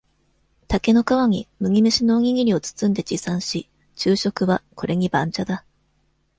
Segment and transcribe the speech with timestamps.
[0.67, 5.63] 竹の皮に、麦飯のおにぎりを包んで持参し、昼食は、これに、番茶だ。